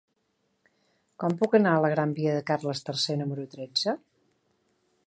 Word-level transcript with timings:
Com 1.23 1.35
puc 1.41 1.53
anar 1.59 1.75
a 1.75 1.83
la 1.87 1.91
gran 1.95 2.17
via 2.21 2.35
de 2.39 2.43
Carles 2.51 2.83
III 2.89 3.21
número 3.23 3.47
tretze? 3.55 3.97